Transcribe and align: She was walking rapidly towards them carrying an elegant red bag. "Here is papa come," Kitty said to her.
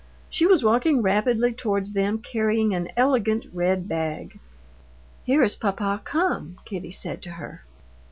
She 0.31 0.47
was 0.47 0.63
walking 0.63 1.03
rapidly 1.03 1.53
towards 1.53 1.93
them 1.93 2.17
carrying 2.17 2.73
an 2.73 2.87
elegant 2.97 3.45
red 3.53 3.87
bag. 3.87 4.39
"Here 5.21 5.43
is 5.43 5.55
papa 5.55 6.01
come," 6.03 6.57
Kitty 6.65 6.89
said 6.89 7.21
to 7.21 7.29
her. 7.33 7.63